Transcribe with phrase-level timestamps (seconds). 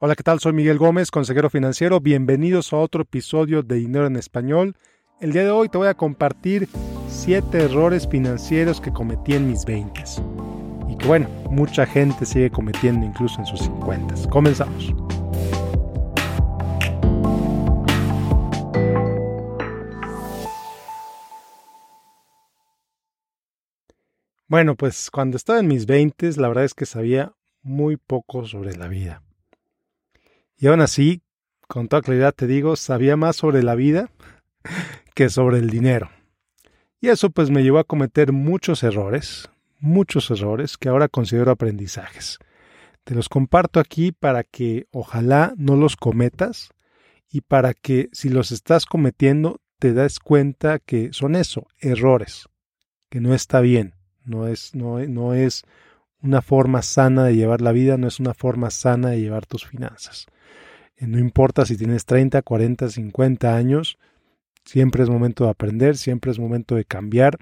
[0.00, 0.38] Hola, ¿qué tal?
[0.38, 1.98] Soy Miguel Gómez, consejero financiero.
[1.98, 4.76] Bienvenidos a otro episodio de Dinero en Español.
[5.20, 6.68] El día de hoy te voy a compartir
[7.08, 10.04] 7 errores financieros que cometí en mis 20
[10.88, 14.28] y que bueno, mucha gente sigue cometiendo incluso en sus 50.
[14.30, 14.94] Comenzamos.
[24.46, 28.76] Bueno, pues cuando estaba en mis 20 la verdad es que sabía muy poco sobre
[28.76, 29.24] la vida.
[30.58, 31.22] Y aún así,
[31.68, 34.10] con toda claridad te digo, sabía más sobre la vida
[35.14, 36.10] que sobre el dinero.
[37.00, 42.38] Y eso pues me llevó a cometer muchos errores, muchos errores que ahora considero aprendizajes.
[43.04, 46.70] Te los comparto aquí para que ojalá no los cometas
[47.30, 52.48] y para que si los estás cometiendo te des cuenta que son eso, errores,
[53.08, 53.94] que no está bien,
[54.24, 55.62] no es, no es
[56.20, 59.64] una forma sana de llevar la vida, no es una forma sana de llevar tus
[59.64, 60.26] finanzas.
[60.98, 63.98] Eh, no importa si tienes 30, 40, 50 años,
[64.64, 67.38] siempre es momento de aprender, siempre es momento de cambiar.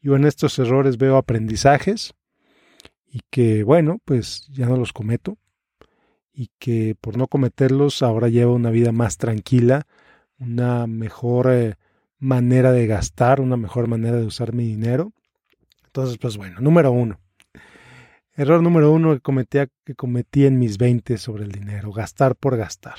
[0.00, 2.14] Yo en estos errores veo aprendizajes
[3.06, 5.36] y que, bueno, pues ya no los cometo
[6.32, 9.86] y que por no cometerlos ahora llevo una vida más tranquila,
[10.38, 11.74] una mejor eh,
[12.18, 15.12] manera de gastar, una mejor manera de usar mi dinero.
[15.86, 17.20] Entonces, pues bueno, número uno,
[18.36, 22.56] Error número uno que cometí, que cometí en mis 20 sobre el dinero, gastar por
[22.56, 22.96] gastar.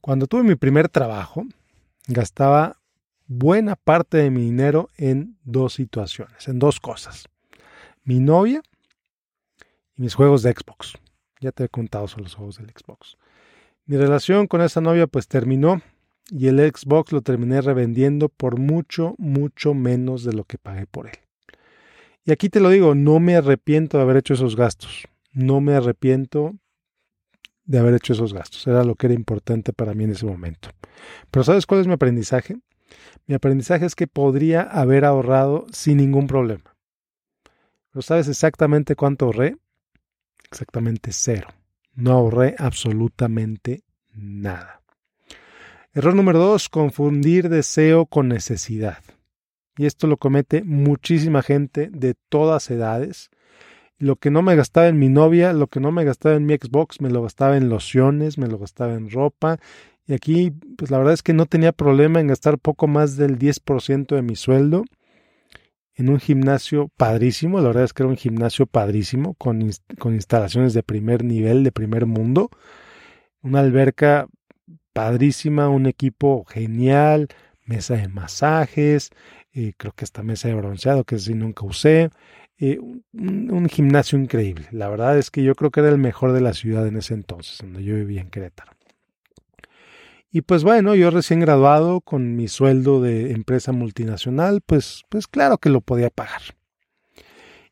[0.00, 1.44] Cuando tuve mi primer trabajo,
[2.08, 2.80] gastaba
[3.26, 7.28] buena parte de mi dinero en dos situaciones, en dos cosas.
[8.02, 8.62] Mi novia
[9.94, 10.94] y mis juegos de Xbox.
[11.40, 13.18] Ya te he contado sobre los juegos del Xbox.
[13.84, 15.82] Mi relación con esa novia pues terminó
[16.30, 21.08] y el Xbox lo terminé revendiendo por mucho, mucho menos de lo que pagué por
[21.08, 21.23] él.
[22.24, 25.06] Y aquí te lo digo, no me arrepiento de haber hecho esos gastos.
[25.32, 26.54] No me arrepiento
[27.64, 28.66] de haber hecho esos gastos.
[28.66, 30.70] Era lo que era importante para mí en ese momento.
[31.30, 32.56] Pero ¿sabes cuál es mi aprendizaje?
[33.26, 36.76] Mi aprendizaje es que podría haber ahorrado sin ningún problema.
[37.92, 39.56] ¿Pero sabes exactamente cuánto ahorré?
[40.50, 41.48] Exactamente cero.
[41.94, 43.84] No ahorré absolutamente
[44.14, 44.80] nada.
[45.92, 48.98] Error número dos, confundir deseo con necesidad
[49.76, 53.30] y esto lo comete muchísima gente de todas edades.
[53.98, 56.54] Lo que no me gastaba en mi novia, lo que no me gastaba en mi
[56.54, 59.58] Xbox, me lo gastaba en lociones, me lo gastaba en ropa.
[60.06, 63.38] Y aquí, pues la verdad es que no tenía problema en gastar poco más del
[63.38, 64.84] 10% de mi sueldo
[65.94, 67.60] en un gimnasio padrísimo.
[67.60, 71.72] La verdad es que era un gimnasio padrísimo, con, con instalaciones de primer nivel, de
[71.72, 72.50] primer mundo.
[73.42, 74.28] Una alberca
[74.92, 77.28] padrísima, un equipo genial,
[77.64, 79.10] mesa de masajes,
[79.54, 82.10] eh, creo que esta mesa de bronceado, que sí nunca usé,
[82.58, 82.78] eh,
[83.12, 84.66] un, gimnasio increíble.
[84.72, 87.14] La verdad es que yo creo que era el mejor de la ciudad en ese
[87.14, 88.72] entonces, donde yo vivía en Querétaro.
[90.30, 95.58] Y pues bueno, yo recién graduado con mi sueldo de empresa multinacional, pues, pues claro
[95.58, 96.42] que lo podía pagar.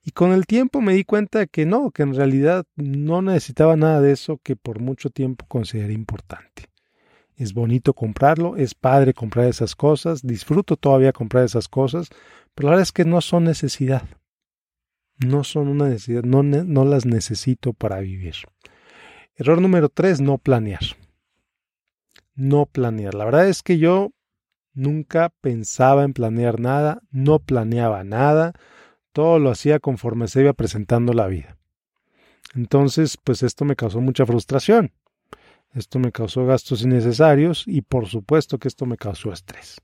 [0.05, 4.01] Y con el tiempo me di cuenta que no, que en realidad no necesitaba nada
[4.01, 6.72] de eso que por mucho tiempo consideré importante
[7.43, 12.09] es bonito comprarlo, es padre comprar esas cosas, disfruto todavía comprar esas cosas,
[12.55, 14.03] pero la verdad es que no son necesidad.
[15.19, 18.35] No son una necesidad, no, no las necesito para vivir.
[19.35, 20.83] Error número tres, no planear.
[22.35, 23.15] No planear.
[23.15, 24.11] La verdad es que yo
[24.73, 28.53] nunca pensaba en planear nada, no planeaba nada,
[29.13, 31.59] todo lo hacía conforme se iba presentando la vida.
[32.55, 34.93] Entonces, pues esto me causó mucha frustración.
[35.75, 39.81] Esto me causó gastos innecesarios y por supuesto que esto me causó estrés.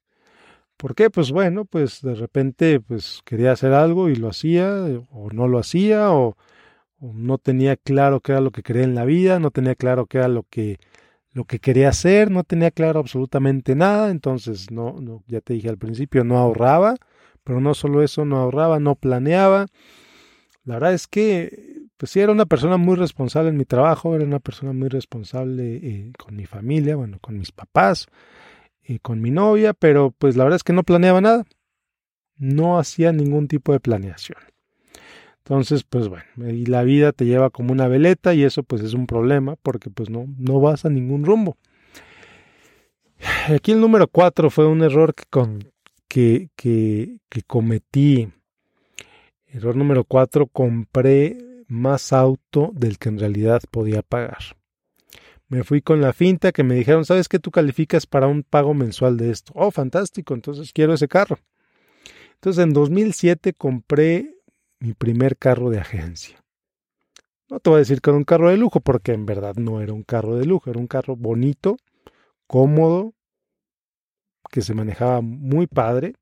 [0.76, 1.10] ¿Por qué?
[1.10, 4.70] Pues bueno, pues de repente pues quería hacer algo y lo hacía
[5.10, 6.36] o no lo hacía o,
[7.00, 10.18] no tenía claro qué era lo que quería en la vida, no tenía claro qué
[10.18, 10.78] era lo que
[11.32, 15.68] lo que quería hacer, no tenía claro absolutamente nada, entonces no, no ya te dije
[15.68, 16.96] al principio, no ahorraba,
[17.44, 19.66] pero no solo eso, no ahorraba, no planeaba.
[20.64, 24.24] La verdad es que pues sí, era una persona muy responsable en mi trabajo, era
[24.24, 28.06] una persona muy responsable eh, con mi familia, bueno, con mis papás,
[28.84, 31.44] eh, con mi novia, pero pues la verdad es que no planeaba nada.
[32.36, 34.38] No hacía ningún tipo de planeación.
[35.38, 38.94] Entonces, pues bueno, y la vida te lleva como una veleta y eso pues es
[38.94, 41.56] un problema porque pues no, no vas a ningún rumbo.
[43.52, 45.72] Aquí el número cuatro fue un error que, con,
[46.06, 48.28] que, que cometí.
[49.48, 54.56] Error número cuatro, compré más auto del que en realidad podía pagar.
[55.48, 58.74] Me fui con la finta que me dijeron, ¿sabes que tú calificas para un pago
[58.74, 59.52] mensual de esto?
[59.54, 61.38] Oh, fantástico, entonces quiero ese carro.
[62.34, 64.34] Entonces en 2007 compré
[64.80, 66.44] mi primer carro de agencia.
[67.48, 69.80] No te voy a decir que era un carro de lujo, porque en verdad no
[69.80, 71.78] era un carro de lujo, era un carro bonito,
[72.46, 73.14] cómodo,
[74.50, 76.14] que se manejaba muy padre,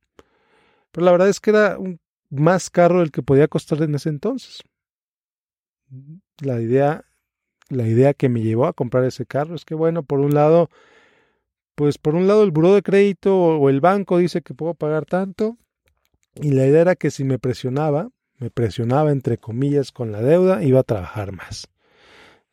[0.92, 2.00] pero la verdad es que era un
[2.30, 4.62] más caro del que podía costar en ese entonces.
[6.40, 7.04] La idea,
[7.68, 10.68] la idea que me llevó a comprar ese carro es que, bueno, por un lado,
[11.74, 15.04] pues por un lado el buró de crédito o el banco dice que puedo pagar
[15.04, 15.56] tanto,
[16.34, 20.62] y la idea era que si me presionaba, me presionaba entre comillas con la deuda,
[20.62, 21.68] iba a trabajar más.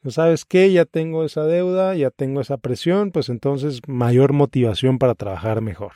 [0.01, 0.71] ¿No sabes qué?
[0.71, 5.93] Ya tengo esa deuda, ya tengo esa presión, pues entonces mayor motivación para trabajar mejor.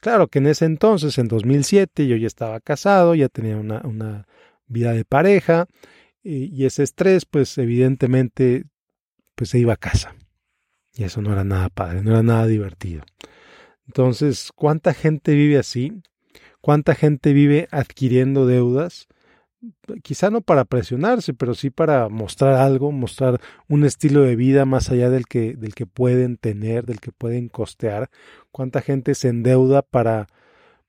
[0.00, 4.26] Claro que en ese entonces, en 2007, yo ya estaba casado, ya tenía una, una
[4.66, 5.66] vida de pareja
[6.24, 8.64] y, y, ese estrés, pues evidentemente,
[9.36, 10.16] pues se iba a casa.
[10.94, 13.04] Y eso no era nada padre, no era nada divertido.
[13.86, 15.92] Entonces, ¿cuánta gente vive así?
[16.60, 19.06] ¿Cuánta gente vive adquiriendo deudas?
[20.02, 24.90] quizá no para presionarse, pero sí para mostrar algo, mostrar un estilo de vida más
[24.90, 28.10] allá del que, del que pueden tener, del que pueden costear.
[28.50, 30.26] Cuánta gente se endeuda para,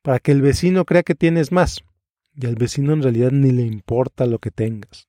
[0.01, 1.83] para que el vecino crea que tienes más.
[2.35, 5.07] Y al vecino en realidad ni le importa lo que tengas.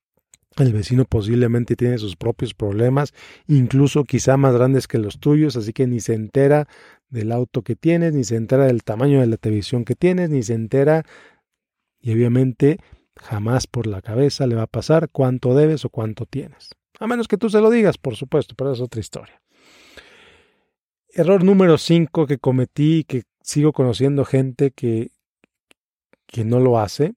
[0.57, 3.13] El vecino posiblemente tiene sus propios problemas,
[3.47, 6.67] incluso quizá más grandes que los tuyos, así que ni se entera
[7.09, 10.43] del auto que tienes, ni se entera del tamaño de la televisión que tienes, ni
[10.43, 11.05] se entera
[11.99, 12.79] y obviamente
[13.19, 16.69] Jamás por la cabeza le va a pasar cuánto debes o cuánto tienes.
[16.99, 19.41] A menos que tú se lo digas, por supuesto, pero es otra historia.
[21.09, 25.11] Error número 5 que cometí y que sigo conociendo gente que,
[26.27, 27.15] que no lo hace,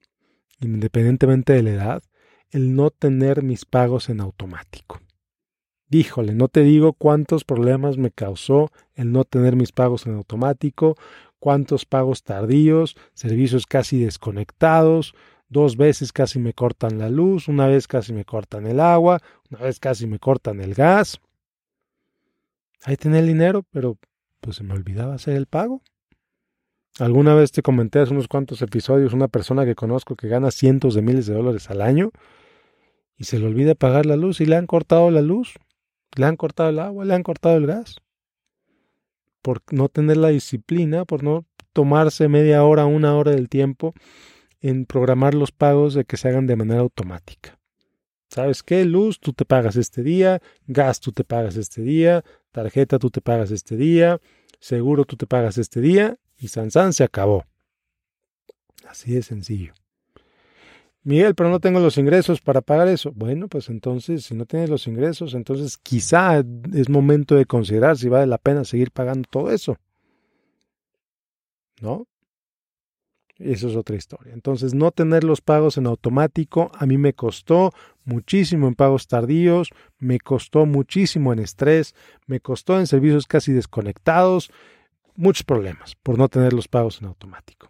[0.60, 2.02] independientemente de la edad,
[2.50, 5.00] el no tener mis pagos en automático.
[5.90, 10.96] Híjole, no te digo cuántos problemas me causó el no tener mis pagos en automático,
[11.38, 15.14] cuántos pagos tardíos, servicios casi desconectados,
[15.50, 19.20] Dos veces casi me cortan la luz, una vez casi me cortan el agua,
[19.50, 21.20] una vez casi me cortan el gas.
[22.84, 23.98] Ahí tenía el dinero, pero
[24.40, 25.82] pues se me olvidaba hacer el pago.
[27.00, 30.94] Alguna vez te comenté hace unos cuantos episodios una persona que conozco que gana cientos
[30.94, 32.12] de miles de dólares al año
[33.20, 35.52] y se le olvida pagar la luz y le han cortado la luz,
[36.16, 37.96] le han cortado el agua, le han cortado el gas.
[39.42, 41.44] Por no tener la disciplina, por no
[41.74, 43.92] tomarse media hora, una hora del tiempo
[44.62, 47.58] en programar los pagos de que se hagan de manera automática.
[48.30, 48.86] ¿Sabes qué?
[48.86, 53.20] Luz, tú te pagas este día, gas, tú te pagas este día, tarjeta, tú te
[53.20, 54.18] pagas este día,
[54.60, 57.44] seguro, tú te pagas este día y Sansan se acabó.
[58.88, 59.74] Así de sencillo.
[61.02, 63.10] Miguel, pero no tengo los ingresos para pagar eso.
[63.14, 66.42] Bueno, pues entonces, si no tienes los ingresos, entonces quizá
[66.74, 69.76] es momento de considerar si vale la pena seguir pagando todo eso.
[71.80, 72.06] ¿No?
[73.38, 74.34] Eso es otra historia.
[74.34, 77.72] Entonces, no tener los pagos en automático a mí me costó
[78.04, 81.94] muchísimo en pagos tardíos, me costó muchísimo en estrés,
[82.26, 84.50] me costó en servicios casi desconectados,
[85.16, 87.69] muchos problemas por no tener los pagos en automático.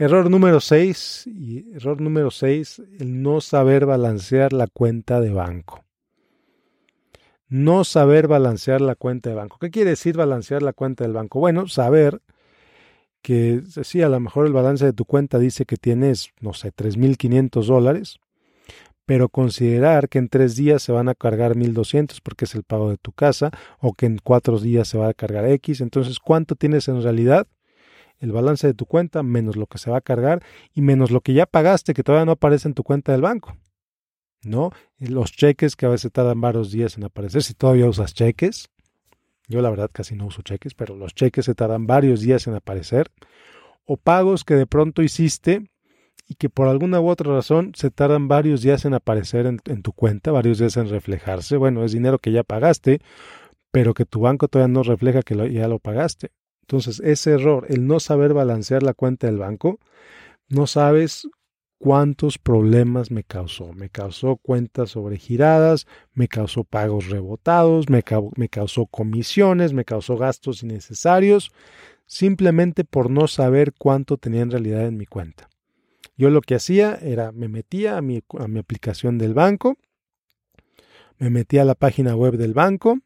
[0.00, 5.84] Error número 6, y error número 6, el no saber balancear la cuenta de banco.
[7.48, 9.58] No saber balancear la cuenta de banco.
[9.58, 11.40] ¿Qué quiere decir balancear la cuenta del banco?
[11.40, 12.22] Bueno, saber
[13.22, 16.70] que sí, a lo mejor el balance de tu cuenta dice que tienes, no sé,
[16.70, 18.20] 3.500 dólares,
[19.04, 22.88] pero considerar que en tres días se van a cargar 1.200 porque es el pago
[22.88, 26.54] de tu casa, o que en cuatro días se va a cargar X, entonces, ¿cuánto
[26.54, 27.48] tienes en realidad?
[28.18, 30.42] El balance de tu cuenta menos lo que se va a cargar
[30.74, 33.56] y menos lo que ya pagaste que todavía no aparece en tu cuenta del banco.
[34.42, 34.70] ¿No?
[34.98, 38.70] Los cheques que a veces tardan varios días en aparecer, si todavía usas cheques,
[39.48, 42.54] yo la verdad casi no uso cheques, pero los cheques se tardan varios días en
[42.54, 43.10] aparecer.
[43.86, 45.70] O pagos que de pronto hiciste
[46.28, 49.92] y que por alguna u otra razón se tardan varios días en aparecer en, tu
[49.92, 51.56] cuenta, varios días en reflejarse.
[51.56, 53.00] Bueno, es dinero que ya pagaste,
[53.70, 56.30] pero que tu banco todavía no refleja que ya lo pagaste.
[56.68, 59.80] Entonces, ese error, el no saber balancear la cuenta del banco,
[60.50, 61.26] no sabes
[61.78, 63.72] cuántos problemas me causó.
[63.72, 71.52] Me causó cuentas sobregiradas, me causó pagos rebotados, me, causó comisiones, me causó gastos innecesarios,
[72.04, 75.48] simplemente por no saber cuánto tenía en realidad en mi cuenta.
[76.18, 79.78] Yo lo que hacía era, me metía a mi, a mi aplicación del banco,
[81.16, 82.98] me metía a la página web del banco,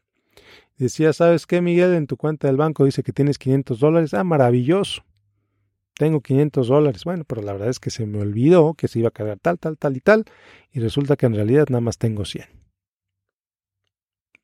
[0.82, 1.94] decía, ¿sabes qué, Miguel?
[1.94, 4.14] En tu cuenta del banco dice que tienes 500 dólares.
[4.14, 5.02] Ah, maravilloso
[6.02, 7.04] tengo 500 dólares.
[7.04, 9.58] Bueno, pero la verdad es que se me olvidó que se iba a cargar tal,
[9.58, 10.24] tal, tal y tal,
[10.72, 12.46] y resulta que en realidad nada más tengo 100.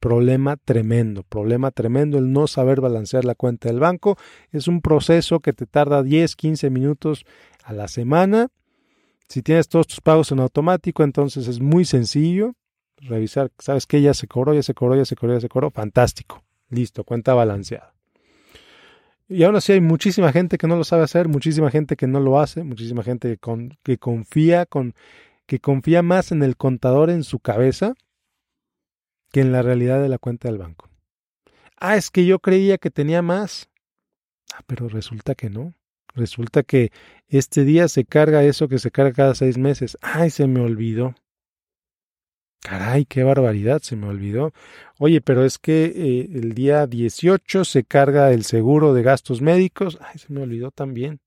[0.01, 4.17] Problema tremendo, problema tremendo el no saber balancear la cuenta del banco.
[4.53, 7.25] Es un proceso que te tarda 10, 15 minutos
[7.65, 8.49] a la semana.
[9.29, 12.55] Si tienes todos tus pagos en automático, entonces es muy sencillo.
[13.01, 14.01] Revisar, ¿sabes qué?
[14.03, 15.71] Ya se cobró, ya se cobró, ya se cobró, ya se cobró.
[15.71, 16.43] Fantástico.
[16.71, 17.95] Listo, cuenta balanceada.
[19.29, 22.19] Y aún así hay muchísima gente que no lo sabe hacer, muchísima gente que no
[22.21, 24.95] lo hace, muchísima gente con, que confía con
[25.47, 27.95] que confía más en el contador en su cabeza
[29.33, 30.91] que en la realidad de la cuenta del banco.
[31.79, 33.71] Ah, es que yo creía que tenía más.
[34.55, 35.75] Ah, pero resulta que no.
[36.15, 36.93] Resulta que
[37.29, 39.97] este día se carga eso que se carga cada seis meses.
[40.03, 41.15] Ay, se me olvidó.
[42.61, 44.53] Caray, qué barbaridad, se me olvidó.
[44.99, 49.99] Oye, pero es que eh, el día 18 se carga el seguro de gastos médicos.
[50.01, 51.21] Ay, se me olvidó también.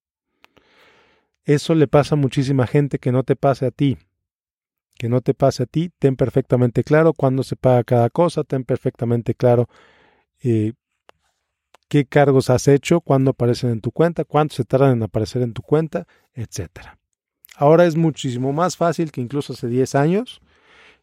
[1.45, 3.97] Eso le pasa a muchísima gente que no te pase a ti.
[4.97, 5.91] Que no te pase a ti.
[5.97, 8.43] Ten perfectamente claro cuándo se paga cada cosa.
[8.43, 9.67] Ten perfectamente claro
[10.43, 10.73] eh,
[11.87, 15.53] qué cargos has hecho, cuándo aparecen en tu cuenta, cuánto se tardan en aparecer en
[15.53, 16.69] tu cuenta, etc.
[17.55, 20.41] Ahora es muchísimo más fácil que incluso hace 10 años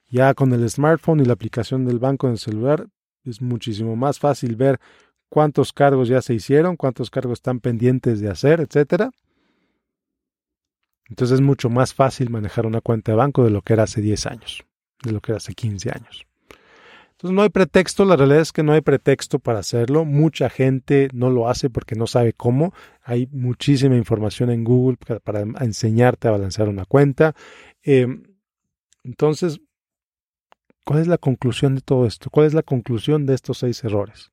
[0.08, 2.86] ya con el smartphone y la aplicación del banco en el celular
[3.24, 4.80] es muchísimo más fácil ver
[5.28, 9.10] cuántos cargos ya se hicieron, cuántos cargos están pendientes de hacer, etcétera.
[11.08, 14.00] Entonces es mucho más fácil manejar una cuenta de banco de lo que era hace
[14.00, 14.64] 10 años,
[15.02, 16.26] de lo que era hace 15 años.
[17.12, 20.04] Entonces no hay pretexto, la realidad es que no hay pretexto para hacerlo.
[20.04, 22.72] Mucha gente no lo hace porque no sabe cómo.
[23.02, 27.34] Hay muchísima información en Google para, enseñarte a balancear una cuenta.
[27.82, 28.06] Eh,
[29.02, 29.60] entonces,
[30.88, 32.30] ¿Cuál es la conclusión de todo esto?
[32.30, 34.32] ¿Cuál es la conclusión de estos seis errores?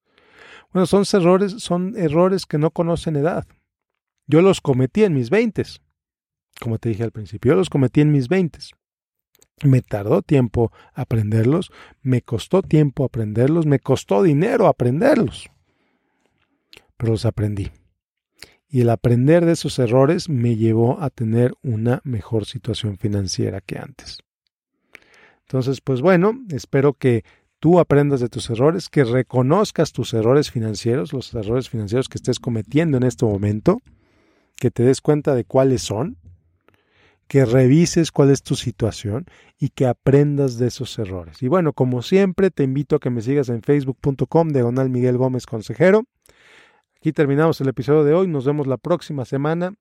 [0.72, 3.46] Bueno, son errores, son errores que no conocen edad.
[4.26, 5.82] Yo los cometí en mis veintes,
[6.62, 8.72] como te dije al principio, yo los cometí en mis veintes.
[9.66, 15.50] Me tardó tiempo aprenderlos, me costó tiempo aprenderlos, me costó dinero aprenderlos,
[16.96, 17.70] pero los aprendí.
[18.70, 23.78] Y el aprender de esos errores me llevó a tener una mejor situación financiera que
[23.78, 24.20] antes.
[25.48, 27.24] Entonces, pues bueno, espero que
[27.60, 32.40] tú aprendas de tus errores, que reconozcas tus errores financieros, los errores financieros que estés
[32.40, 33.82] cometiendo en este momento,
[34.58, 36.18] que te des cuenta de cuáles son,
[37.28, 39.26] que revises cuál es tu situación
[39.60, 41.42] y que aprendas de esos errores.
[41.42, 45.46] Y bueno, como siempre, te invito a que me sigas en facebook.com diagonal Miguel Gómez
[45.46, 46.04] Consejero.
[46.98, 48.28] Aquí terminamos el episodio de hoy.
[48.28, 49.74] Nos vemos la próxima semana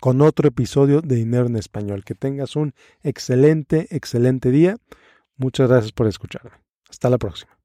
[0.00, 2.04] con otro episodio de Dinero en Español.
[2.04, 4.76] Que tengas un excelente, excelente día.
[5.36, 6.52] Muchas gracias por escucharme.
[6.88, 7.55] Hasta la próxima.